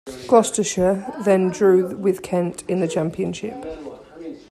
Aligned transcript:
Gloucestershire 0.27 1.05
then 1.25 1.51
drew 1.51 1.95
with 1.95 2.23
Kent 2.23 2.63
in 2.67 2.79
the 2.79 2.87
Championship. 2.87 3.63